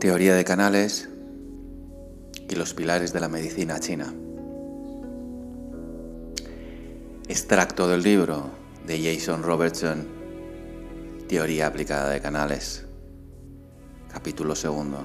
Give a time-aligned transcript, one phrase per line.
[0.00, 1.08] Teoría de canales
[2.48, 4.14] y los pilares de la medicina china.
[7.26, 8.48] Extracto del libro
[8.86, 10.06] de Jason Robertson,
[11.28, 12.86] Teoría aplicada de canales,
[14.12, 15.04] capítulo segundo.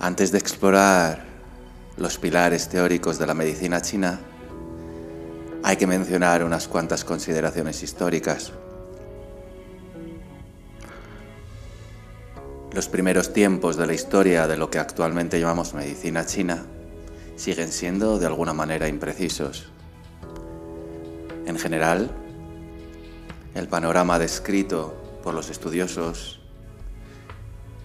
[0.00, 1.24] Antes de explorar
[1.96, 4.18] los pilares teóricos de la medicina china,
[5.62, 8.52] hay que mencionar unas cuantas consideraciones históricas.
[12.72, 16.64] Los primeros tiempos de la historia de lo que actualmente llamamos medicina china
[17.36, 19.66] siguen siendo de alguna manera imprecisos.
[21.44, 22.10] En general,
[23.54, 26.40] el panorama descrito por los estudiosos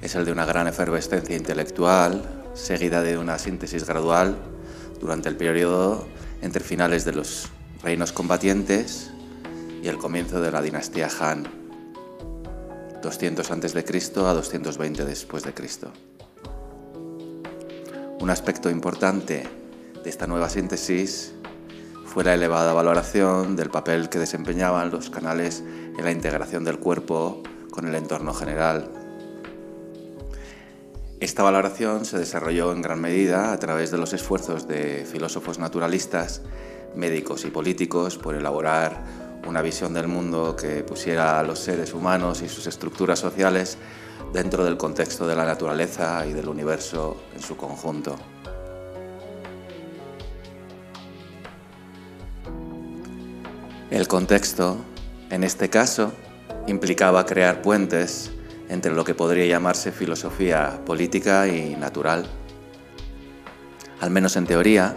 [0.01, 4.37] es el de una gran efervescencia intelectual, seguida de una síntesis gradual
[5.01, 6.07] durante el periodo
[6.41, 7.49] entre finales de los
[7.83, 9.11] reinos combatientes
[9.83, 11.56] y el comienzo de la dinastía Han,
[13.07, 14.19] 200 a.C.
[14.19, 15.93] a 220 después de Cristo.
[18.19, 19.47] Un aspecto importante
[20.03, 21.33] de esta nueva síntesis
[22.05, 25.63] fue la elevada valoración del papel que desempeñaban los canales
[25.97, 28.91] en la integración del cuerpo con el entorno general.
[31.21, 36.41] Esta valoración se desarrolló en gran medida a través de los esfuerzos de filósofos naturalistas,
[36.93, 42.41] médicos y políticos por elaborar una visión del mundo que pusiera a los seres humanos
[42.41, 43.77] y sus estructuras sociales
[44.33, 48.17] dentro del contexto de la naturaleza y del universo en su conjunto.
[53.89, 54.77] El contexto,
[55.29, 56.11] en este caso,
[56.67, 58.31] implicaba crear puentes
[58.67, 62.27] entre lo que podría llamarse filosofía política y natural.
[64.01, 64.93] Al menos en teoría,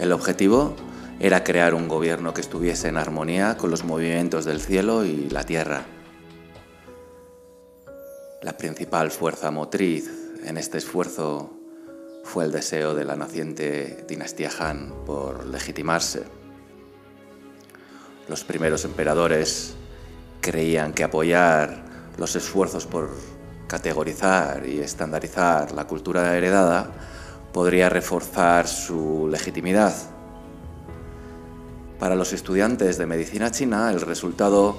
[0.00, 0.74] el objetivo
[1.20, 5.44] era crear un gobierno que estuviese en armonía con los movimientos del cielo y la
[5.44, 5.84] tierra.
[8.42, 10.08] La principal fuerza motriz
[10.44, 11.52] en este esfuerzo
[12.22, 16.22] fue el deseo de la naciente dinastía Han por legitimarse.
[18.28, 19.74] Los primeros emperadores
[20.40, 21.84] creían que apoyar
[22.16, 23.10] los esfuerzos por
[23.66, 26.90] categorizar y estandarizar la cultura heredada
[27.52, 29.94] podría reforzar su legitimidad.
[31.98, 34.76] Para los estudiantes de medicina china, el resultado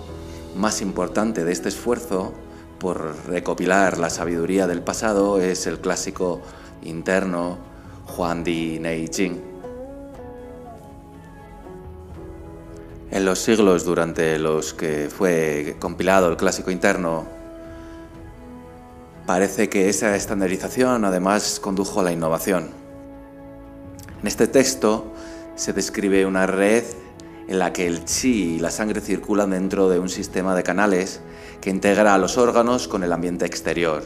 [0.55, 2.33] más importante de este esfuerzo
[2.79, 6.39] por recopilar la sabiduría del pasado es el clásico
[6.81, 7.57] interno
[8.15, 9.37] Huan Di Nei Jing.
[13.11, 17.25] En los siglos durante los que fue compilado el clásico interno,
[19.25, 22.69] parece que esa estandarización además condujo a la innovación.
[24.21, 25.11] En este texto
[25.55, 26.85] se describe una red
[27.49, 31.19] en la que el chi y la sangre circulan dentro de un sistema de canales
[31.59, 34.03] que integra a los órganos con el ambiente exterior.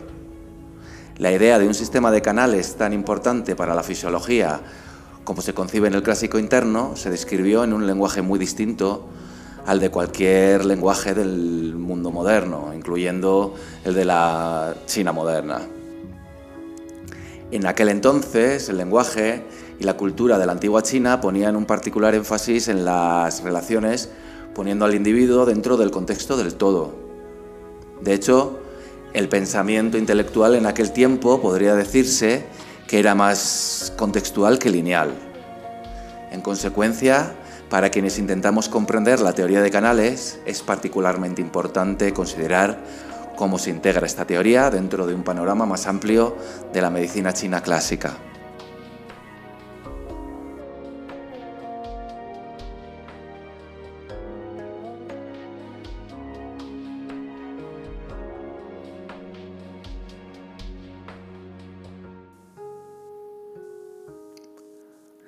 [1.17, 4.61] La idea de un sistema de canales tan importante para la fisiología
[5.25, 9.07] como se concibe en el clásico interno, se describió en un lenguaje muy distinto
[9.65, 13.55] al de cualquier lenguaje del mundo moderno, incluyendo
[13.85, 15.61] el de la China moderna.
[17.51, 19.43] En aquel entonces, el lenguaje
[19.79, 24.09] y la cultura de la antigua China ponían un particular énfasis en las relaciones,
[24.53, 26.94] poniendo al individuo dentro del contexto del todo.
[28.01, 28.59] De hecho,
[29.13, 32.45] el pensamiento intelectual en aquel tiempo podría decirse
[32.88, 35.12] que era más contextual que lineal.
[36.31, 37.35] En consecuencia,
[37.69, 42.83] para quienes intentamos comprender la teoría de canales, es particularmente importante considerar
[43.35, 46.35] cómo se integra esta teoría dentro de un panorama más amplio
[46.72, 48.18] de la medicina china clásica.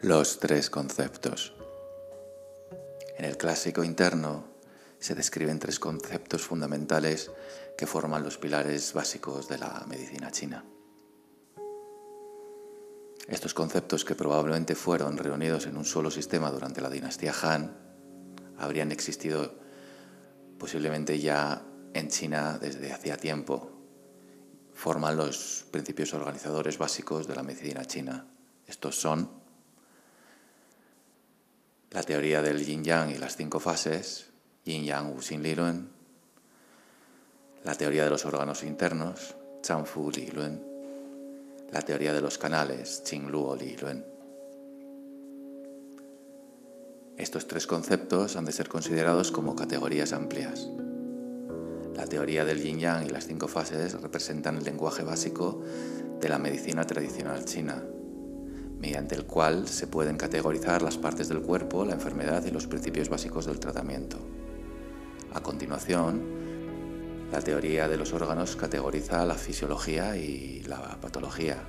[0.06, 1.56] Los tres conceptos.
[3.18, 4.46] En el clásico interno
[5.00, 7.31] se describen tres conceptos fundamentales
[7.75, 10.63] que forman los pilares básicos de la medicina china.
[13.28, 17.75] Estos conceptos, que probablemente fueron reunidos en un solo sistema durante la dinastía Han,
[18.60, 19.56] habrían existido
[20.60, 21.66] posiblemente ya
[21.96, 23.72] en China desde hacía tiempo.
[24.72, 28.28] Forman los principios organizadores básicos de la medicina china.
[28.68, 29.44] Estos son
[31.92, 34.28] la teoría del yin yang y las cinco fases,
[34.66, 35.56] yin yang wu xin li
[37.66, 40.62] la teoría de los órganos internos, chang fu li lun,
[41.72, 44.06] la teoría de los canales, qing luo li lun.
[47.18, 50.70] Estos tres conceptos han de ser considerados como categorías amplias.
[51.96, 55.64] La teoría del yin yang y las cinco fases representan el lenguaje básico
[56.20, 57.84] de la medicina tradicional china,
[58.86, 63.10] mediante el cual se pueden categorizar las partes del cuerpo, la enfermedad y los principios
[63.10, 64.20] básicos del tratamiento.
[65.34, 66.22] A continuación,
[67.32, 71.64] la teoría de los órganos categoriza la fisiología y la patología,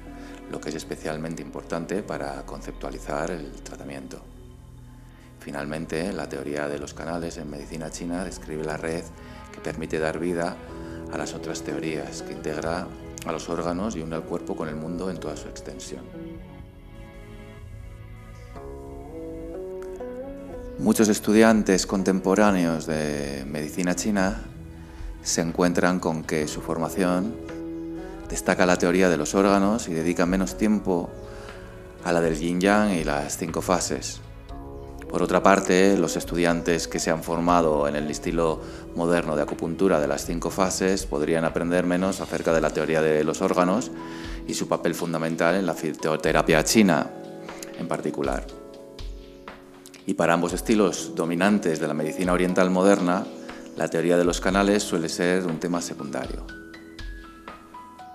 [0.51, 4.21] lo que es especialmente importante para conceptualizar el tratamiento.
[5.41, 9.05] Finalmente, la teoría de los canales en medicina china describe la red
[9.53, 10.55] que permite dar vida
[11.11, 12.87] a las otras teorías, que integra
[13.25, 16.26] a los órganos y une al cuerpo con el mundo en toda su extensión.
[20.79, 24.43] Muchos estudiantes contemporáneos de medicina china
[25.23, 27.35] se encuentran con que su formación
[28.29, 31.09] destaca la teoría de los órganos y dedica menos tiempo
[32.05, 34.21] a la del yin yang y las cinco fases.
[35.09, 38.61] Por otra parte, los estudiantes que se han formado en el estilo
[38.95, 43.25] moderno de acupuntura de las cinco fases podrían aprender menos acerca de la teoría de
[43.25, 43.91] los órganos
[44.47, 47.11] y su papel fundamental en la fitoterapia china
[47.79, 48.66] en particular.
[50.07, 53.27] Y para ambos estilos dominantes de la medicina oriental moderna,
[53.77, 56.47] la teoría de los canales suele ser un tema secundario.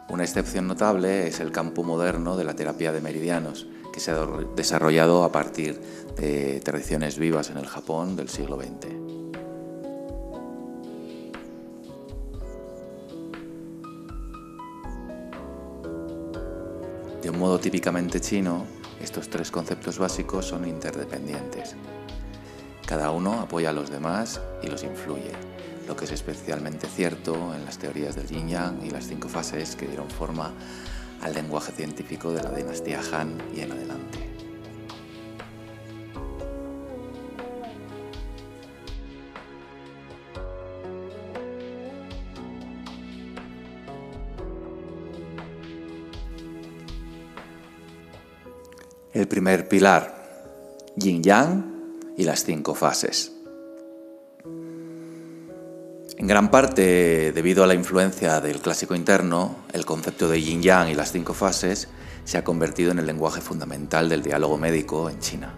[0.08, 4.26] Una excepción notable es el campo moderno de la terapia de meridianos, que se ha
[4.56, 5.80] desarrollado a partir
[6.16, 8.88] de tradiciones vivas en el Japón del siglo XX.
[17.22, 18.66] De un modo típicamente chino,
[19.02, 21.76] estos tres conceptos básicos son interdependientes.
[22.86, 25.32] Cada uno apoya a los demás y los influye,
[25.88, 29.76] lo que es especialmente cierto en las teorías del yin yang y las cinco fases
[29.76, 30.52] que dieron forma
[31.22, 34.31] al lenguaje científico de la dinastía Han y en adelante.
[49.14, 51.66] El primer pilar, yin yang
[52.16, 53.34] y las cinco fases.
[56.18, 60.88] En gran parte, debido a la influencia del clásico interno, el concepto de yin yang
[60.88, 61.90] y las cinco fases
[62.24, 65.56] se ha convertido en el lenguaje fundamental del diálogo médico en China.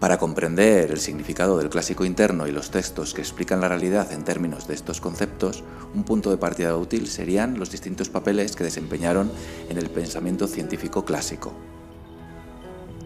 [0.00, 4.22] Para comprender el significado del clásico interno y los textos que explican la realidad en
[4.22, 5.64] términos de estos conceptos,
[5.94, 9.30] un punto de partida útil serían los distintos papeles que desempeñaron
[9.68, 11.52] en el pensamiento científico clásico.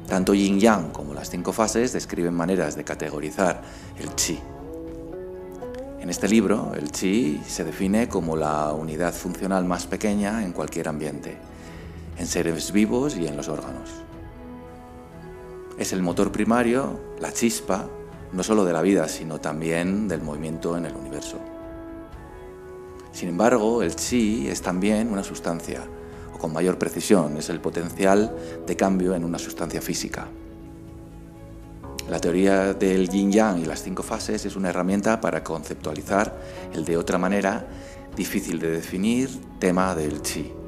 [0.07, 3.63] Tanto yin yang como las cinco fases describen maneras de categorizar
[3.99, 4.39] el chi,
[6.03, 10.89] en este libro, el chi se define como la unidad funcional más pequeña en cualquier
[10.89, 11.37] ambiente,
[12.19, 14.02] en seres vivos y en los órganos.
[15.79, 17.89] Es el motor primario, la chispa,
[18.33, 21.39] no solo de la vida, sino también del movimiento en el universo.
[23.13, 25.83] Sin embargo, el chi es también una sustancia,
[26.35, 28.35] o con mayor precisión, es el potencial
[28.67, 30.29] de cambio en una sustancia física.
[32.09, 36.37] La teoría del yin yang y las cinco fases es una herramienta para conceptualizar
[36.75, 37.67] el de otra manera
[38.17, 40.62] difícil de definir tema del chi.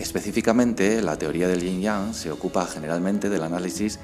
[0.00, 3.98] Específicamente, la teoría del yin yang se ocupa generalmente del análisis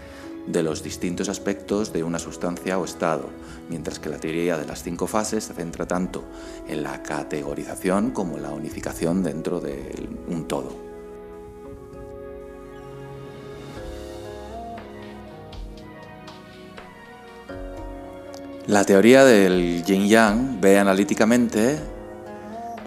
[0.47, 3.31] de los distintos aspectos de una sustancia o estado,
[3.71, 6.23] mientras que la teoría de las cinco fases se centra tanto
[6.69, 10.77] en la categorización como en la unificación dentro de un todo.
[18.67, 21.79] La teoría del yin yang ve analíticamente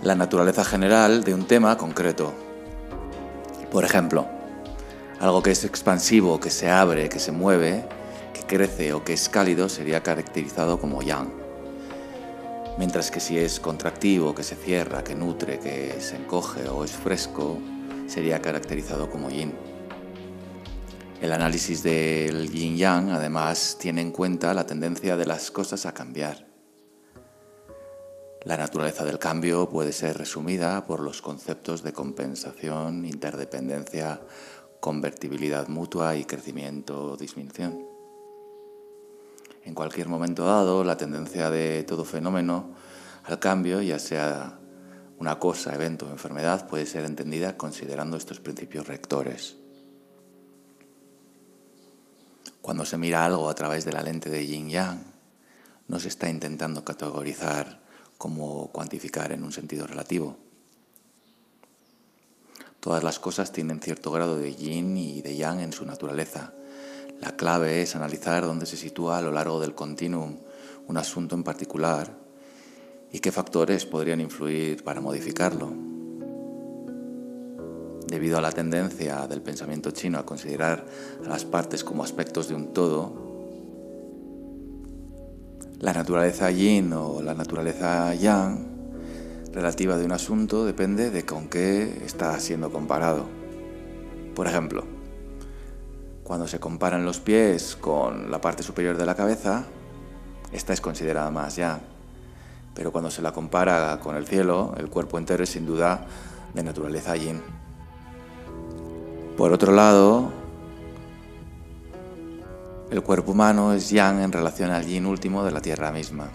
[0.04, 2.49] la naturaleza general de un tema concreto.
[3.72, 4.28] Por ejemplo,
[5.20, 7.86] algo que es expansivo, que se abre, que se mueve,
[8.34, 11.30] que crece o que es cálido sería caracterizado como yang.
[12.78, 16.92] Mientras que si es contractivo, que se cierra, que nutre, que se encoge o es
[16.92, 17.60] fresco,
[18.08, 19.54] sería caracterizado como yin.
[21.22, 25.94] El análisis del yin yang además tiene en cuenta la tendencia de las cosas a
[25.94, 26.49] cambiar.
[28.46, 34.22] La naturaleza del cambio puede ser resumida por los conceptos de compensación, interdependencia,
[34.80, 37.86] convertibilidad mutua y crecimiento o disminución.
[39.66, 42.76] En cualquier momento dado, la tendencia de todo fenómeno
[43.26, 44.58] al cambio, ya sea
[45.18, 49.58] una cosa, evento o enfermedad, puede ser entendida considerando estos principios rectores.
[52.62, 55.04] Cuando se mira algo a través de la lente de yin yang,
[55.90, 57.89] no se está intentando categorizar
[58.20, 60.38] como cuantificar en un sentido relativo.
[62.80, 66.54] Todas las cosas tienen cierto grado de yin y de yang en su naturaleza.
[67.20, 70.38] La clave es analizar dónde se sitúa a lo largo del continuum
[70.88, 72.30] un asunto en particular
[73.12, 75.74] ¿Y qué factores podrían influir para modificarlo?
[78.08, 80.86] Debido a la tendencia del pensamiento chino a considerar
[81.26, 83.29] a las partes como aspectos de un todo,
[85.80, 88.68] la naturaleza yin o la naturaleza yang
[89.54, 93.26] relativa de un asunto depende de con qué está siendo comparado.
[94.36, 94.84] Por ejemplo,
[96.24, 99.66] cuando se comparan los pies con la parte superior de la cabeza,
[100.52, 101.80] esta es considerada más yang
[102.80, 106.06] pero cuando se la compara con el cielo, el cuerpo entero es sin duda
[106.54, 107.42] de naturaleza yin.
[109.36, 110.32] Por otro lado,
[112.92, 116.32] el cuerpo humano es yang en relación al yin último de la Tierra misma.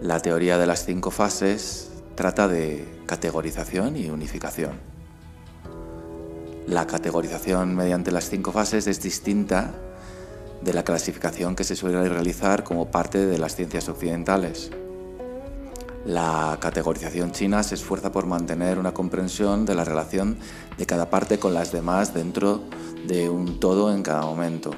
[0.00, 4.72] La teoría de las cinco fases trata de categorización y unificación.
[6.66, 9.70] La categorización mediante las cinco fases es distinta
[10.62, 14.70] de la clasificación que se suele realizar como parte de las ciencias occidentales.
[16.04, 20.38] La categorización china se esfuerza por mantener una comprensión de la relación
[20.76, 22.60] de cada parte con las demás dentro
[23.06, 24.70] de un todo en cada momento.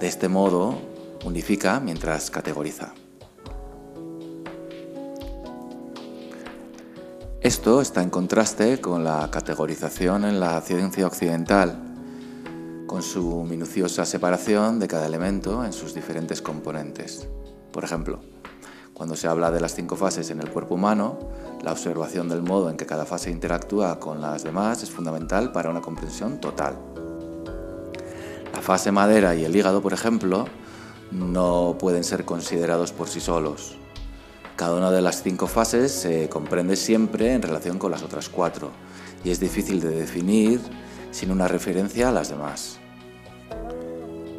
[0.00, 0.80] De este modo,
[1.24, 2.92] unifica mientras categoriza.
[7.40, 11.80] Esto está en contraste con la categorización en la ciencia occidental,
[12.88, 17.28] con su minuciosa separación de cada elemento en sus diferentes componentes.
[17.70, 18.20] Por ejemplo,
[18.98, 21.20] cuando se habla de las cinco fases en el cuerpo humano,
[21.62, 25.70] la observación del modo en que cada fase interactúa con las demás es fundamental para
[25.70, 26.74] una comprensión total.
[28.52, 30.46] La fase madera y el hígado, por ejemplo,
[31.12, 33.76] no pueden ser considerados por sí solos.
[34.56, 38.72] Cada una de las cinco fases se comprende siempre en relación con las otras cuatro
[39.22, 40.60] y es difícil de definir
[41.12, 42.80] sin una referencia a las demás.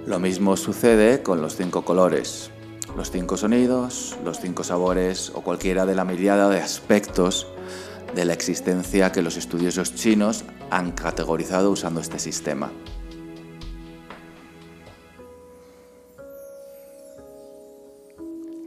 [0.06, 2.52] Lo mismo sucede con los cinco colores,
[3.00, 7.48] los cinco sonidos, los cinco sabores o cualquiera de la mirada de aspectos
[8.14, 12.74] de la existencia que los estudiosos chinos han categorizado usando este sistema.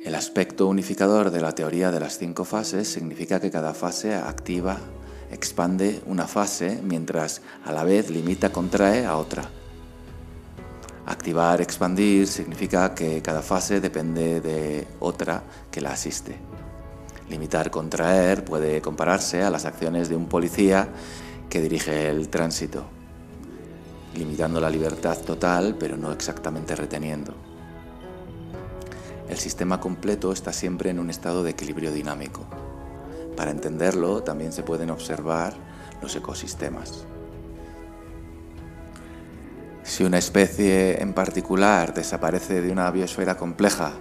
[0.02, 4.78] El aspecto unificador de la teoría de las cinco fases significa que cada fase activa
[5.30, 9.50] expande una fase mientras a la vez limita, contrae a otra.
[11.06, 16.36] Activar, expandir significa que cada fase depende de otra que la asiste.
[17.28, 20.88] Limitar, contraer puede compararse a las acciones de un policía
[21.48, 22.84] que dirige el tránsito,
[24.14, 27.34] limitando la libertad total pero no exactamente reteniendo.
[29.28, 32.42] El sistema completo está siempre en un estado de equilibrio dinámico.
[33.36, 35.54] Para entenderlo también se pueden observar
[36.00, 37.06] los ecosistemas.
[39.82, 43.92] Si una especie en particular desaparece de una biosfera compleja,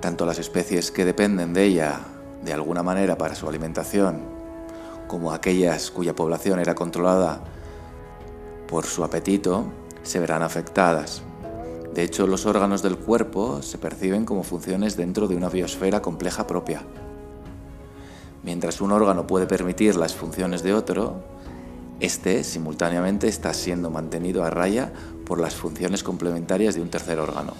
[0.00, 2.00] tanto las especies que dependen de ella
[2.42, 4.20] de alguna manera para su alimentación,
[5.08, 7.42] como aquellas cuya población era controlada
[8.68, 9.66] por su apetito,
[10.04, 11.22] se verán afectadas.
[11.92, 16.46] De hecho, los órganos del cuerpo se perciben como funciones dentro de una biosfera compleja
[16.46, 16.82] propia.
[18.44, 21.16] Mientras un órgano puede permitir las funciones de otro,
[22.00, 24.92] este simultáneamente está siendo mantenido a raya
[25.24, 27.54] por las funciones complementarias de un tercer órgano.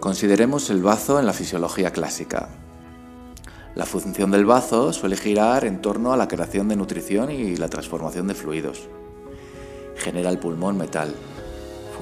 [0.00, 2.48] Consideremos el bazo en la fisiología clásica.
[3.74, 7.68] La función del bazo suele girar en torno a la creación de nutrición y la
[7.68, 8.88] transformación de fluidos.
[9.96, 11.14] Genera el pulmón metal,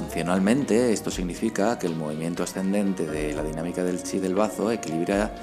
[0.01, 5.35] Funcionalmente, esto significa que el movimiento ascendente de la dinámica del chi del bazo equilibra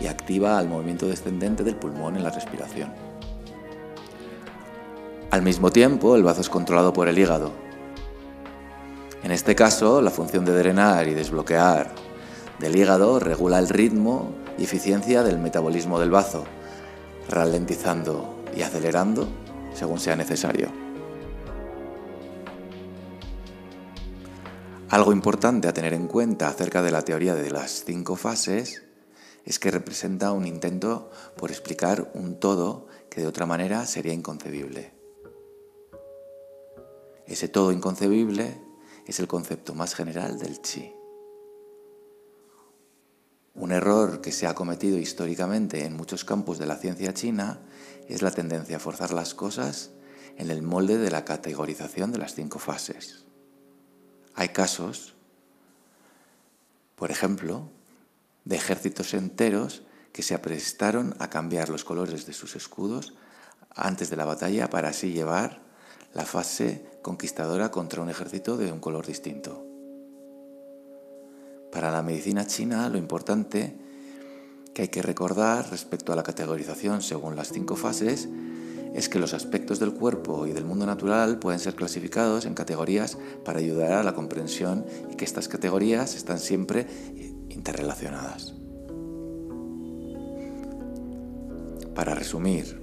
[0.00, 2.92] y activa al movimiento descendente del pulmón en la respiración.
[5.30, 7.52] Al mismo tiempo, el bazo es controlado por el hígado.
[9.22, 11.92] En este caso, la función de drenar y desbloquear
[12.58, 16.44] del hígado regula el ritmo y eficiencia del metabolismo del bazo,
[17.28, 19.28] ralentizando y acelerando
[19.72, 20.68] según sea necesario.
[24.88, 28.82] Algo importante a tener en cuenta acerca de la teoría de las cinco fases
[29.44, 34.92] es que representa un intento por explicar un todo que de otra manera sería inconcebible.
[37.26, 38.60] Ese todo inconcebible
[39.06, 40.92] es el concepto más general del chi.
[43.54, 47.60] Un error que se ha cometido históricamente en muchos campos de la ciencia china
[48.08, 49.90] es la tendencia a forzar las cosas
[50.36, 53.24] en el molde de la categorización de las cinco fases.
[54.34, 55.14] Hay casos,
[56.96, 57.68] por ejemplo,
[58.44, 59.82] de ejércitos enteros
[60.12, 63.14] que se aprestaron a cambiar los colores de sus escudos
[63.74, 65.62] antes de la batalla para así llevar
[66.12, 69.64] la fase conquistadora contra un ejército de un color distinto.
[71.70, 73.76] Para la medicina china lo importante
[74.74, 78.28] que hay que recordar respecto a la categorización según las cinco fases
[78.94, 83.18] es que los aspectos del cuerpo y del mundo natural pueden ser clasificados en categorías
[83.44, 86.88] para ayudar a la comprensión y que estas categorías están siempre
[87.60, 88.54] interrelacionadas.
[91.94, 92.80] Para resumir,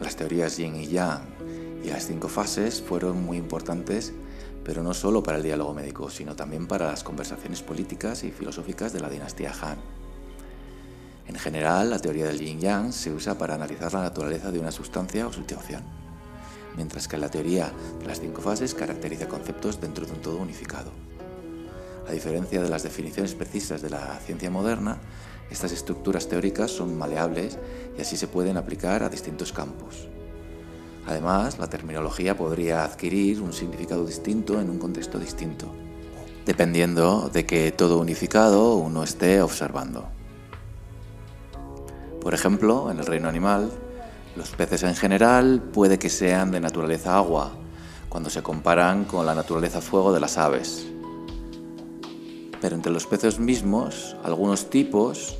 [0.00, 1.22] las teorías yin y yang
[1.82, 4.12] y las cinco fases fueron muy importantes,
[4.64, 8.92] pero no solo para el diálogo médico, sino también para las conversaciones políticas y filosóficas
[8.92, 9.78] de la dinastía Han.
[11.26, 15.26] En general, la teoría del yin-yang se usa para analizar la naturaleza de una sustancia
[15.26, 15.82] o situación,
[16.76, 20.92] mientras que la teoría de las cinco fases caracteriza conceptos dentro de un todo unificado.
[22.10, 24.98] A diferencia de las definiciones precisas de la ciencia moderna,
[25.48, 27.56] estas estructuras teóricas son maleables
[27.96, 30.08] y así se pueden aplicar a distintos campos.
[31.06, 35.72] Además, la terminología podría adquirir un significado distinto en un contexto distinto,
[36.44, 40.08] dependiendo de que todo unificado uno esté observando.
[42.20, 43.70] Por ejemplo, en el reino animal,
[44.34, 47.52] los peces en general puede que sean de naturaleza agua,
[48.08, 50.90] cuando se comparan con la naturaleza fuego de las aves.
[52.60, 55.38] Pero entre los peces mismos, algunos tipos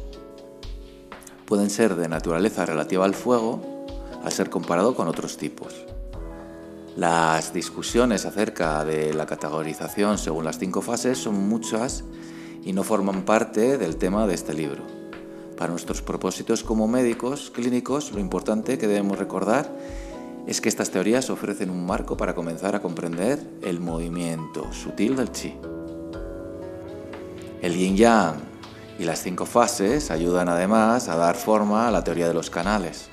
[1.46, 3.60] pueden ser de naturaleza relativa al fuego
[4.22, 5.74] al ser comparado con otros tipos.
[6.96, 12.04] Las discusiones acerca de la categorización según las cinco fases son muchas
[12.64, 14.82] y no forman parte del tema de este libro.
[15.56, 19.70] Para nuestros propósitos como médicos clínicos, lo importante que debemos recordar
[20.46, 25.32] es que estas teorías ofrecen un marco para comenzar a comprender el movimiento sutil del
[25.32, 25.54] chi.
[27.62, 28.36] El yin yang
[28.98, 33.10] y las cinco fases ayudan además a dar forma a la teoría de los canales.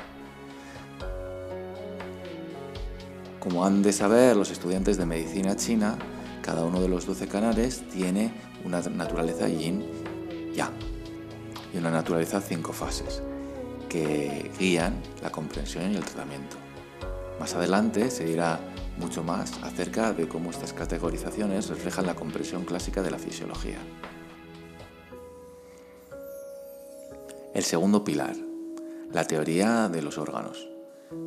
[3.42, 5.98] Como han de saber los estudiantes de medicina china,
[6.42, 8.34] cada uno de los 12 canales tiene
[8.64, 9.86] una naturaleza yin
[10.56, 10.72] yang
[11.74, 13.22] y una naturaleza cinco fases
[13.90, 16.56] que guían la comprensión y el tratamiento.
[17.38, 18.62] Más adelante se dirá
[18.98, 23.80] mucho más acerca de cómo estas categorizaciones reflejan la comprensión clásica de la fisiología.
[27.54, 28.36] El segundo pilar,
[29.12, 30.70] la teoría de los órganos.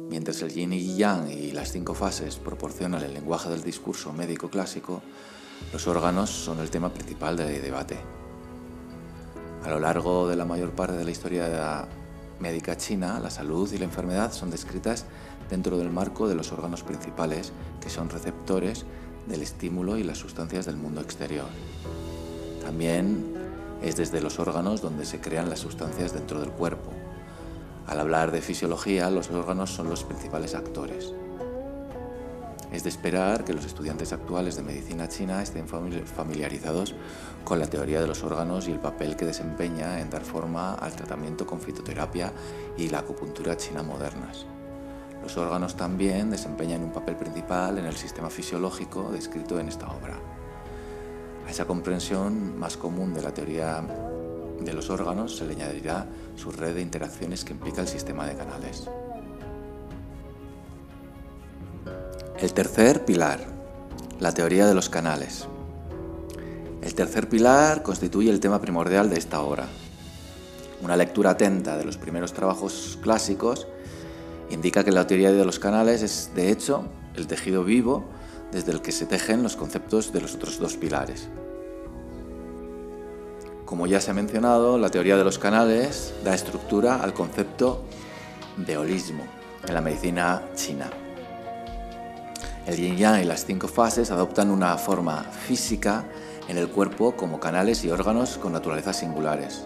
[0.08, 4.50] Mientras el yin y yang y las cinco fases proporcionan el lenguaje del discurso médico
[4.50, 5.02] clásico,
[5.72, 7.98] los órganos son el tema principal de debate.
[9.64, 11.88] A lo largo de la mayor parte de la historia
[12.38, 15.06] médica china, la salud y la enfermedad son descritas
[15.48, 18.84] dentro del marco de los órganos principales, que son receptores
[19.26, 21.48] del estímulo y las sustancias del mundo exterior.
[22.62, 23.39] También
[23.82, 26.90] es desde los órganos donde se crean las sustancias dentro del cuerpo.
[27.86, 31.12] Al hablar de fisiología, los órganos son los principales actores.
[32.72, 36.94] Es de esperar que los estudiantes actuales de medicina china estén familiarizados
[37.44, 40.92] con la teoría de los órganos y el papel que desempeña en dar forma al
[40.92, 42.32] tratamiento con fitoterapia
[42.78, 44.46] y la acupuntura china modernas.
[45.22, 50.14] Los órganos también desempeñan un papel principal en el sistema fisiológico descrito en esta obra.
[51.50, 53.84] A esa comprensión más común de la teoría
[54.60, 58.36] de los órganos se le añadirá su red de interacciones que implica el sistema de
[58.36, 58.88] canales.
[62.38, 63.40] El tercer pilar,
[64.20, 65.48] la teoría de los canales.
[66.82, 69.66] El tercer pilar constituye el tema primordial de esta obra.
[70.82, 73.66] Una lectura atenta de los primeros trabajos clásicos
[74.50, 76.84] indica que la teoría de los canales es, de hecho,
[77.16, 78.04] el tejido vivo
[78.52, 81.28] desde el que se tejen los conceptos de los otros dos pilares.
[83.64, 87.84] Como ya se ha mencionado, la teoría de los canales da estructura al concepto
[88.56, 89.24] de holismo
[89.66, 90.90] en la medicina china.
[92.66, 96.04] El yin yang y las cinco fases adoptan una forma física
[96.48, 99.64] en el cuerpo como canales y órganos con naturalezas singulares.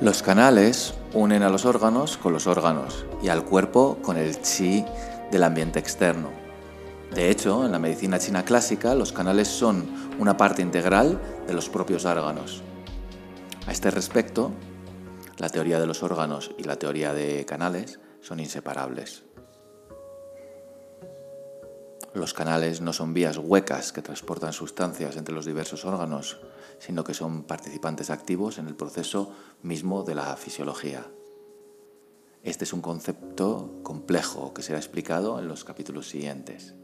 [0.00, 4.84] Los canales unen a los órganos con los órganos y al cuerpo con el chi
[5.30, 6.30] del ambiente externo.
[7.14, 11.68] De hecho, en la medicina china clásica, los canales son una parte integral de los
[11.68, 12.62] propios órganos.
[13.66, 14.52] A este respecto,
[15.38, 19.24] la teoría de los órganos y la teoría de canales son inseparables.
[22.12, 26.40] Los canales no son vías huecas que transportan sustancias entre los diversos órganos,
[26.78, 31.06] sino que son participantes activos en el proceso mismo de la fisiología.
[32.42, 36.74] Este es un concepto complejo que será explicado en los capítulos siguientes.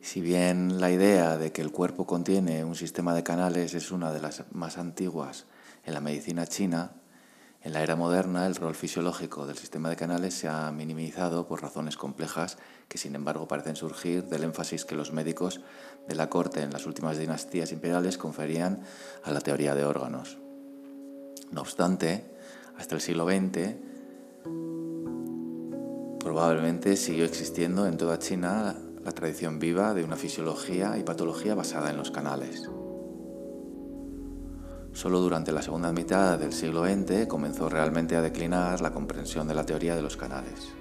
[0.00, 4.12] Si bien la idea de que el cuerpo contiene un sistema de canales es una
[4.12, 5.46] de las más antiguas
[5.84, 6.99] en la medicina china,
[7.62, 11.60] En la era moderna, el rol fisiológico del sistema de canales se ha minimizado por
[11.60, 12.56] razones complejas
[12.88, 15.60] que, sin embargo, parecen surgir del énfasis que los médicos
[16.08, 18.80] de la corte en las últimas dinastías imperiales conferían
[19.22, 20.38] a la teoría de órganos.
[21.52, 22.24] No obstante,
[22.78, 23.74] hasta el siglo XX,
[26.18, 31.90] probablemente siguió existiendo en toda China la tradición viva de una fisiología y patología basada
[31.90, 32.70] en los canales.
[34.92, 39.54] Solo durante la segunda mitad del siglo XX comenzó realmente a declinar la comprensión de
[39.54, 40.72] la teoría de los canales.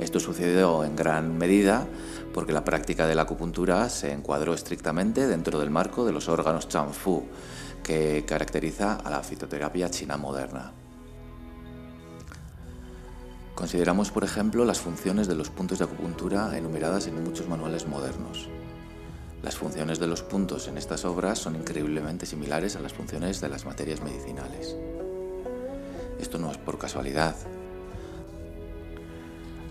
[0.00, 1.86] Esto sucedió en gran medida
[2.34, 6.68] porque la práctica de la acupuntura se encuadró estrictamente dentro del marco de los órganos
[6.68, 7.24] Chanfu,
[7.82, 10.72] que caracteriza a la fitoterapia china moderna.
[13.54, 18.50] Consideramos, por ejemplo, las funciones de los puntos de acupuntura enumeradas en muchos manuales modernos.
[19.42, 23.48] Las funciones de los puntos en estas obras son increíblemente similares a las funciones de
[23.48, 24.76] las materias medicinales.
[26.18, 27.36] Esto no es por casualidad.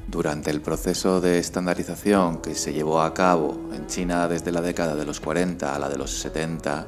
[0.07, 4.95] Durante el proceso de estandarización que se llevó a cabo en China desde la década
[4.95, 6.87] de los 40 a la de los 70,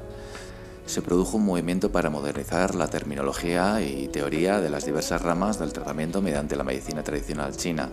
[0.86, 5.74] se produjo un movimiento para modernizar la terminología y teoría de las diversas ramas del
[5.74, 7.90] tratamiento mediante la medicina tradicional china.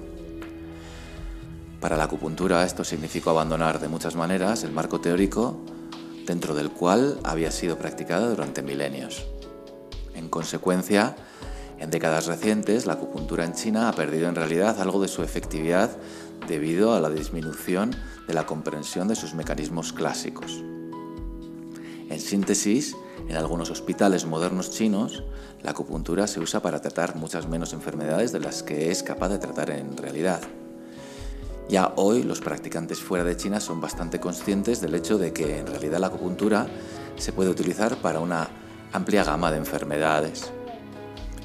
[1.85, 5.61] Para la acupuntura esto significó abandonar de muchas maneras el marco teórico
[6.25, 9.27] dentro del cual había sido practicada durante milenios.
[10.15, 11.15] En consecuencia,
[11.79, 15.91] en décadas recientes, la acupuntura en China ha perdido en realidad algo de su efectividad
[16.49, 17.95] debido a la disminución
[18.27, 20.65] de la comprensión de sus mecanismos clásicos.
[22.09, 22.97] En síntesis,
[23.29, 25.23] en algunos hospitales modernos chinos,
[25.63, 29.39] la acupuntura se usa para tratar muchas menos enfermedades de las que es capaz de
[29.39, 30.41] tratar en realidad.
[31.69, 35.67] Ya hoy los practicantes fuera de China son bastante conscientes del hecho de que en
[35.67, 36.67] realidad la acupuntura
[37.17, 38.49] se puede utilizar para una
[38.93, 40.53] amplia gama de enfermedades.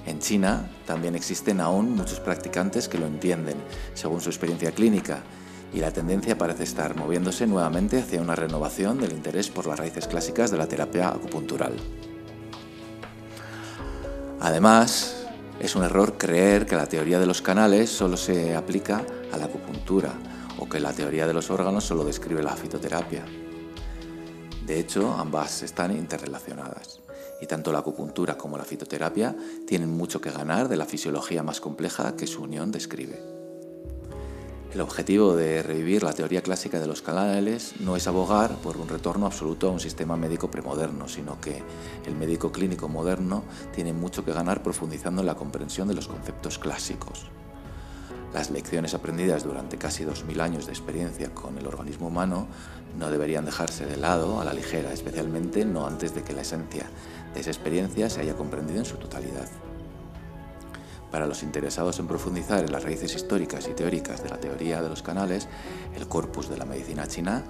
[0.05, 3.58] En China también existen aún muchos practicantes que lo entienden,
[3.93, 5.23] según su experiencia clínica,
[5.73, 10.08] y la tendencia parece estar moviéndose nuevamente hacia una renovación del interés por las raíces
[10.08, 11.73] clásicas de la terapia acupuntural.
[14.41, 15.18] Además,
[15.60, 19.45] es un error creer que la teoría de los canales solo se aplica a la
[19.45, 20.13] acupuntura
[20.58, 23.26] o que la teoría de los órganos solo describe la fitoterapia.
[24.65, 27.02] De hecho, ambas están interrelacionadas
[27.41, 29.36] y tanto la acupuntura como la fitoterapia
[29.67, 33.28] tienen mucho que ganar de la fisiología más compleja que su unión describe.
[34.73, 38.88] El objetivo de revivir la teoría clásica de los canales no es abogar por un
[38.88, 41.63] retorno absoluto a un sistema médico premoderno, sino que
[42.05, 46.60] el médico clínico moderno tiene mucho que ganar profundizando en la comprensión de los conceptos
[46.60, 47.25] clásicos.
[48.32, 52.45] Las lecciones aprendidas durante casi 2.000 años de experiencia con el organismo humano
[52.95, 56.86] no deberían dejarse de lado a la ligera, especialmente no antes de que la esencia
[57.34, 59.49] de esa experiencia se haya comprendido en su totalidad.
[61.12, 64.89] Para los interesados en profundizar en las raíces históricas y teóricas de la teoría de
[64.89, 65.48] los canales,
[65.95, 67.43] el corpus de la medicina china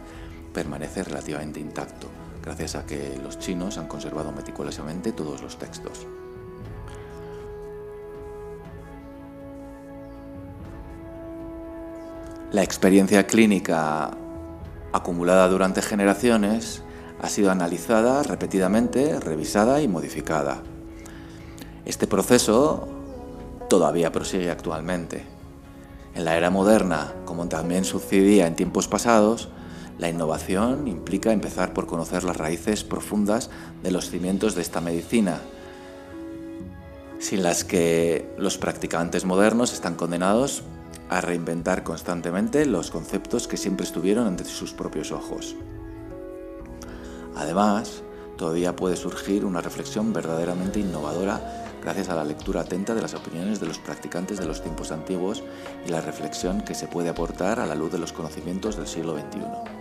[0.53, 2.07] permanece relativamente intacto,
[2.41, 6.07] gracias a que los chinos han conservado meticulosamente todos los textos.
[12.51, 14.09] La experiencia clínica
[14.91, 16.81] acumulada durante generaciones
[17.21, 20.63] ha sido analizada repetidamente, revisada y modificada.
[21.85, 22.87] Este proceso
[23.69, 25.23] todavía prosigue actualmente.
[26.15, 29.49] En la era moderna, como también sucedía en tiempos pasados,
[29.99, 33.49] la innovación implica empezar por conocer las raíces profundas
[33.83, 35.39] de los cimientos de esta medicina,
[37.19, 40.63] sin las que los practicantes modernos están condenados
[41.09, 45.55] a reinventar constantemente los conceptos que siempre estuvieron ante sus propios ojos.
[47.35, 48.03] Además,
[48.37, 53.59] todavía puede surgir una reflexión verdaderamente innovadora gracias a la lectura atenta de las opiniones
[53.59, 55.43] de los practicantes de los tiempos antiguos
[55.85, 59.13] y la reflexión que se puede aportar a la luz de los conocimientos del siglo
[59.13, 59.79] XXI.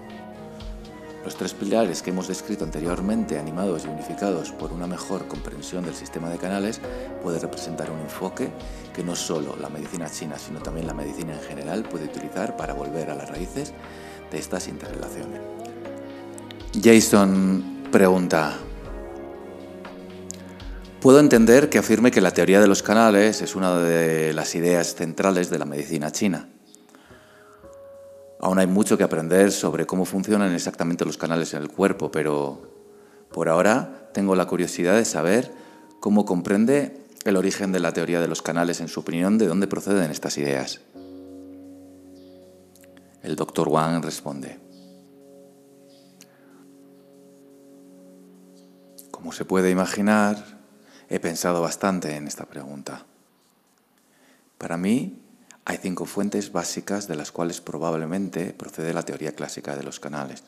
[1.24, 5.94] Los tres pilares que hemos descrito anteriormente, animados y unificados por una mejor comprensión del
[5.94, 6.80] sistema de canales,
[7.22, 8.50] puede representar un enfoque
[8.94, 12.72] que no solo la medicina china, sino también la medicina en general puede utilizar para
[12.72, 13.74] volver a las raíces
[14.30, 15.40] de estas interrelaciones.
[16.82, 18.56] Jason pregunta,
[21.00, 24.96] Puedo entender que afirme que la teoría de los canales es una de las ideas
[24.96, 26.48] centrales de la medicina china.
[28.40, 32.72] Aún hay mucho que aprender sobre cómo funcionan exactamente los canales en el cuerpo, pero
[33.30, 35.52] por ahora tengo la curiosidad de saber
[36.00, 39.68] cómo comprende el origen de la teoría de los canales en su opinión, de dónde
[39.68, 40.80] proceden estas ideas.
[43.22, 44.58] El doctor Wang responde.
[49.12, 50.57] Como se puede imaginar,
[51.08, 53.06] he pensado bastante en esta pregunta.
[54.58, 55.22] Para mí,
[55.64, 60.42] hay cinco fuentes básicas de las cuales probablemente procede la teoría clásica de los canales.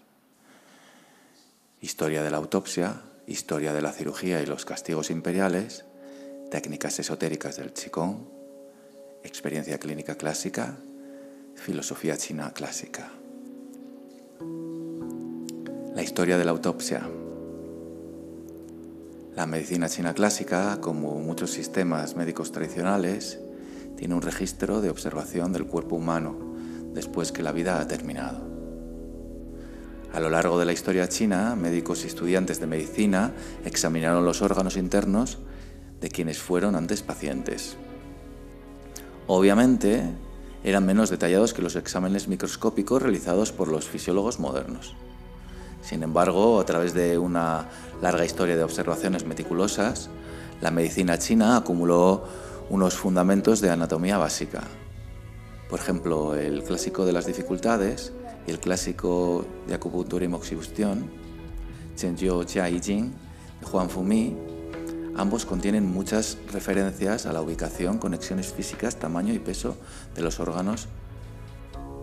[1.81, 5.85] Historia de la autopsia, historia de la cirugía y los castigos imperiales,
[6.51, 8.27] técnicas esotéricas del Qigong,
[9.23, 10.77] experiencia clínica clásica,
[11.55, 13.11] filosofía china clásica.
[15.94, 17.19] La historia de la autopsia.
[19.37, 23.38] La medicina china clásica, como muchos sistemas médicos tradicionales,
[23.97, 26.37] tiene un registro de observación del cuerpo humano
[26.93, 28.51] después que la vida ha terminado.
[30.12, 33.33] A lo largo de la historia china, médicos y estudiantes de medicina
[33.64, 35.38] examinaron los órganos internos
[36.01, 37.77] de quienes fueron antes pacientes.
[39.29, 40.03] Obviamente,
[40.64, 44.97] eran menos detallados que los exámenes microscópicos realizados por los fisiólogos modernos.
[45.83, 47.69] Sin embargo, a través de una
[48.03, 50.11] larga historia de observaciones meticulosas,
[50.61, 52.25] la medicina china acumuló
[52.69, 54.62] unos fundamentos de anatomía básica.
[55.69, 58.12] Por ejemplo, el clásico de las dificultades
[58.47, 61.11] y el clásico de acupuntura y moxibustión,
[61.97, 63.12] Zhenjiu Jia Yi Jing,
[63.61, 64.37] de Juan Fumi,
[65.16, 69.77] ambos contienen muchas referencias a la ubicación, conexiones físicas, tamaño y peso
[70.14, 70.88] de los órganos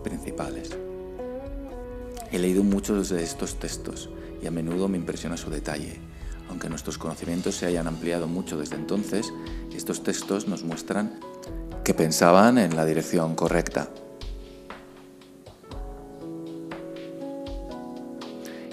[0.02, 0.87] principales.
[2.30, 4.10] He leído muchos de estos textos
[4.42, 6.00] y a menudo me impresiona su detalle.
[6.48, 9.32] Aunque nuestros conocimientos se hayan ampliado mucho desde entonces,
[9.78, 11.20] estos textos nos muestran
[11.84, 13.88] que pensaban en la dirección correcta.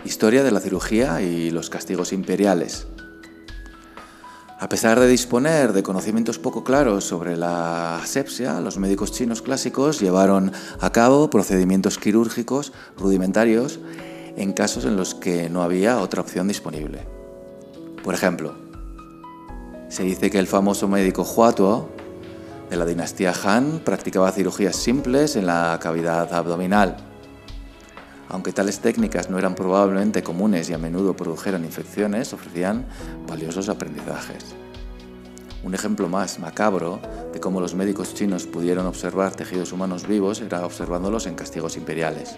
[0.03, 2.87] Historia de la cirugía y los castigos imperiales.
[4.57, 9.99] A pesar de disponer de conocimientos poco claros sobre la asepsia, los médicos chinos clásicos
[9.99, 13.79] llevaron a cabo procedimientos quirúrgicos rudimentarios
[14.37, 17.05] en casos en los que no había otra opción disponible.
[18.01, 18.55] Por ejemplo,
[19.89, 21.89] se dice que el famoso médico Huatuo
[22.69, 27.14] de la dinastía Han practicaba cirugías simples en la cavidad abdominal
[28.29, 32.85] aunque tales técnicas no eran probablemente comunes y a menudo produjeran infecciones, ofrecían
[33.27, 34.55] valiosos aprendizajes.
[35.63, 36.99] Un ejemplo más macabro
[37.33, 42.35] de cómo los médicos chinos pudieron observar tejidos humanos vivos era observándolos en castigos imperiales.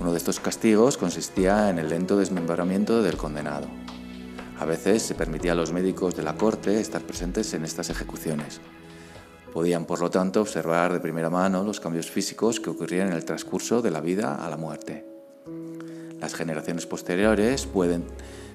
[0.00, 3.68] Uno de estos castigos consistía en el lento desmembramiento del condenado.
[4.58, 8.60] A veces se permitía a los médicos de la corte estar presentes en estas ejecuciones,
[9.52, 13.24] Podían, por lo tanto, observar de primera mano los cambios físicos que ocurrían en el
[13.24, 15.04] transcurso de la vida a la muerte.
[16.20, 18.04] Las generaciones posteriores pueden,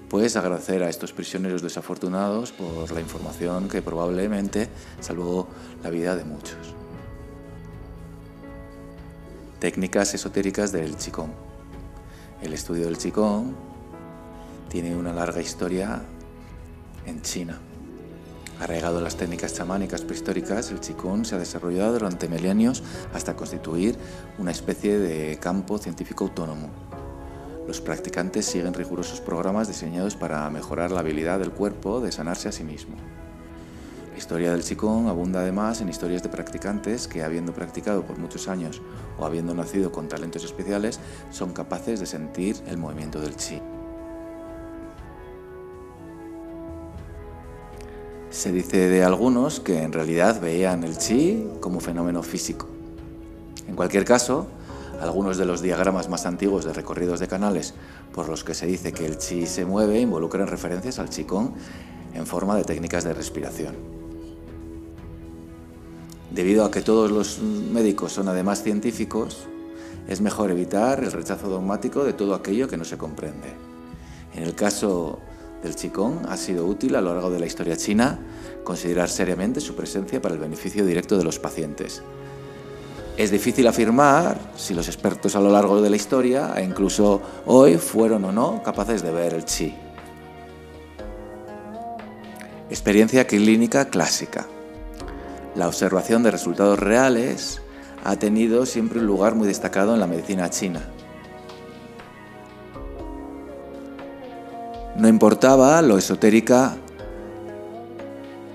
[0.10, 5.48] pues, agradecer a estos prisioneros desafortunados por la información que probablemente salvó
[5.84, 6.74] la vida de muchos.
[9.60, 11.32] Técnicas esotéricas del Qigong.
[12.42, 13.54] El estudio del Qigong
[14.70, 16.02] tiene una larga historia
[17.06, 17.60] en China.
[18.60, 22.82] Arraigado en las técnicas chamánicas prehistóricas, el Qigong se ha desarrollado durante milenios
[23.14, 23.96] hasta constituir
[24.40, 26.70] una especie de campo científico autónomo.
[27.68, 32.52] Los practicantes siguen rigurosos programas diseñados para mejorar la habilidad del cuerpo de sanarse a
[32.52, 32.96] sí mismo.
[34.12, 38.48] La historia del Qigong abunda además en historias de practicantes que, habiendo practicado por muchos
[38.48, 38.82] años
[39.20, 43.62] o habiendo nacido con talentos especiales, son capaces de sentir el movimiento del Qi.
[48.38, 52.68] Se dice de algunos que en realidad veían el chi como fenómeno físico.
[53.68, 54.46] En cualquier caso,
[55.02, 57.74] algunos de los diagramas más antiguos de recorridos de canales
[58.14, 61.56] por los que se dice que el chi se mueve involucran referencias al qigong
[62.14, 63.76] en forma de técnicas de respiración.
[66.30, 69.48] Debido a que todos los médicos son además científicos,
[70.08, 73.52] es mejor evitar el rechazo dogmático de todo aquello que no se comprende.
[74.36, 75.22] En el caso
[75.64, 78.20] del Qigong ha sido útil a lo largo de la historia china
[78.64, 82.02] considerar seriamente su presencia para el beneficio directo de los pacientes.
[83.18, 87.78] Es difícil afirmar si los expertos a lo largo de la historia, e incluso hoy,
[87.78, 89.74] fueron o no capaces de ver el chi.
[92.70, 94.46] Experiencia clínica clásica.
[95.56, 97.62] La observación de resultados reales
[98.04, 100.82] ha tenido siempre un lugar muy destacado en la medicina china.
[104.98, 106.76] No importaba lo esotérica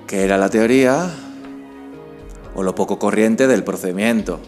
[0.08, 1.08] que era la teoría
[2.56, 4.40] o lo poco corriente del procedimiento.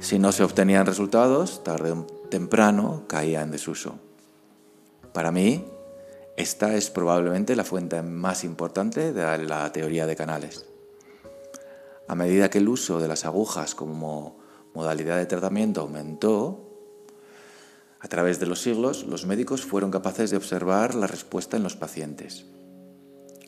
[0.00, 3.98] Si no se obtenían resultados, tarde o temprano caía en desuso.
[5.14, 5.64] Para mí,
[6.36, 10.66] esta es probablemente la fuente más importante de la teoría de canales.
[12.06, 14.36] A medida que el uso de las agujas como
[14.74, 16.75] modalidad de tratamiento aumentó,
[18.00, 21.76] a través de los siglos, los médicos fueron capaces de observar la respuesta en los
[21.76, 22.44] pacientes.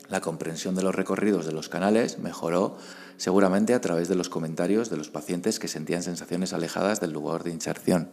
[0.09, 2.77] La comprensión de los recorridos de los canales mejoró
[3.17, 7.43] seguramente a través de los comentarios de los pacientes que sentían sensaciones alejadas del lugar
[7.43, 8.09] de inserción.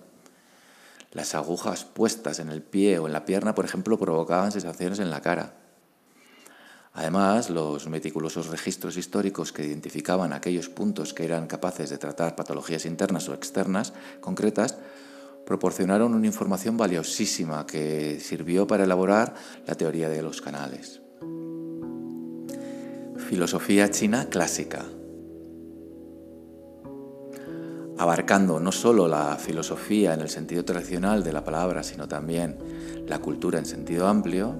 [1.12, 5.09] Las agujas puestas en el pie o en la pierna, por ejemplo, provocaban sensaciones en
[5.09, 5.55] la cara.
[6.92, 12.85] Además, los meticulosos registros históricos que identificaban aquellos puntos que eran capaces de tratar patologías
[12.85, 14.77] internas o externas concretas
[15.46, 21.00] proporcionaron una información valiosísima que sirvió para elaborar la teoría de los canales.
[23.28, 24.85] Filosofía china clásica.
[27.96, 32.59] Abarcando no solo la filosofía en el sentido tradicional de la palabra, sino también
[33.06, 34.54] la cultura en sentido amplio,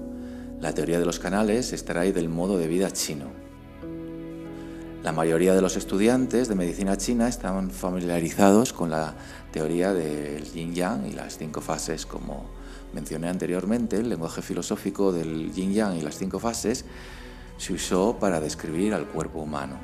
[0.59, 3.36] la teoría de los canales extrae del modo de vida chino.
[5.07, 9.13] La mayoría de los estudiantes de medicina china están familiarizados con la
[9.53, 12.43] teoría del yin yang y las cinco fases, como
[12.91, 16.83] mencioné anteriormente, el lenguaje filosófico del yin yang y las cinco fases
[17.57, 19.77] se usó para describir al cuerpo humano.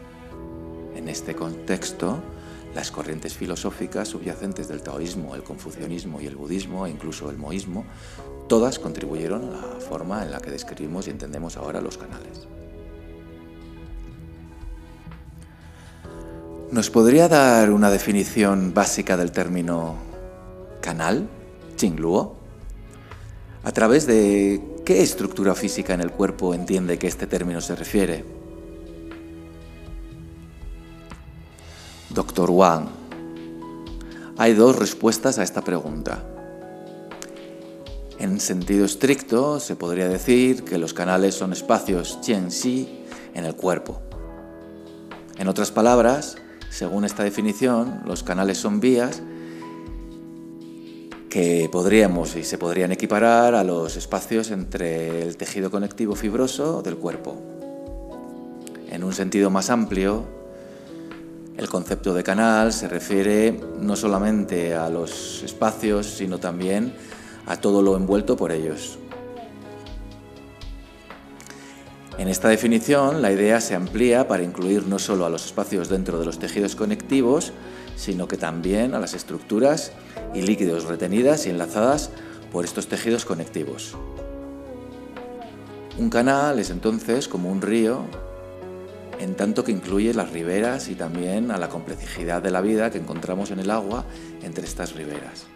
[0.93, 2.19] En este contexto,
[2.75, 7.86] las corrientes filosóficas subyacentes del taoísmo, el confucianismo y el budismo, e incluso el moísmo,
[8.49, 12.45] todas contribuyeron a la forma en la que describimos y entendemos ahora los canales.
[16.73, 19.93] ¿Nos podría dar una definición básica del término
[20.81, 21.29] canal,
[21.77, 22.36] Qingluo?
[23.63, 28.25] ¿A través de qué estructura física en el cuerpo entiende que este término se refiere?
[32.09, 32.88] Doctor Wang,
[34.39, 36.23] hay dos respuestas a esta pregunta.
[38.17, 43.05] En sentido estricto, se podría decir que los canales son espacios Qian-Xi
[43.36, 44.01] en el cuerpo.
[45.38, 46.38] En otras palabras,
[46.73, 49.21] según esta definición, los canales son vías
[51.29, 56.97] que podríamos y se podrían equiparar a los espacios entre el tejido conectivo fibroso del
[56.97, 57.38] cuerpo.
[58.89, 60.23] En un sentido más amplio,
[61.57, 66.95] el concepto de canal se refiere no solamente a los espacios, sino también
[67.45, 68.97] a todo lo envuelto por ellos.
[72.19, 76.19] En esta definición, la idea se amplía para incluir no solo a los espacios dentro
[76.19, 77.54] de los tejidos conectivos,
[77.95, 79.91] sino que también a las estructuras
[80.34, 82.12] y líquidos retenidas y enlazadas
[82.52, 83.95] por estos tejidos conectivos.
[85.97, 88.06] Un canal es entonces como un río,
[89.19, 92.99] en tanto que incluye las riberas y también a la complejidad de la vida que
[92.99, 94.06] encontramos en el agua
[94.43, 95.52] entre estas riberas.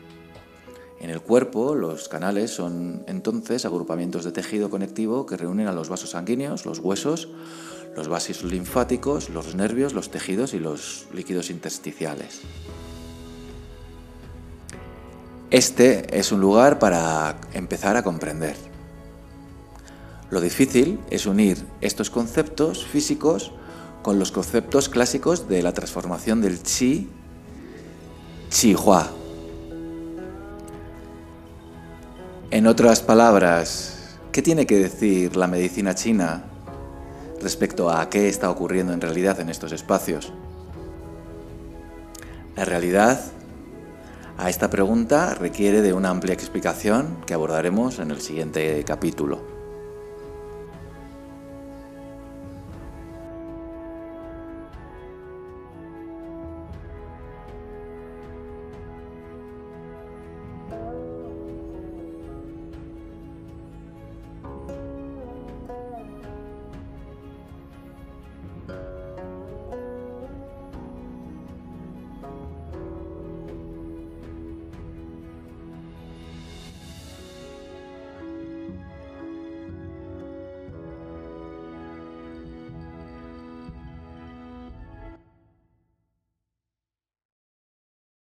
[0.99, 5.89] En el cuerpo, los canales son entonces agrupamientos de tejido conectivo que reúnen a los
[5.89, 7.29] vasos sanguíneos, los huesos,
[7.95, 12.41] los vasos linfáticos, los nervios, los tejidos y los líquidos intersticiales.
[15.49, 18.55] Este es un lugar para empezar a comprender.
[20.29, 23.51] Lo difícil es unir estos conceptos físicos
[24.01, 27.10] con los conceptos clásicos de la transformación del chi,
[28.49, 29.16] chi hua.
[32.58, 36.46] En otras palabras, ¿qué tiene que decir la medicina china
[37.39, 40.34] respecto a qué está ocurriendo en realidad en estos espacios?
[42.56, 43.22] La realidad
[44.39, 49.57] a esta pregunta requiere de una amplia explicación que abordaremos en el siguiente capítulo.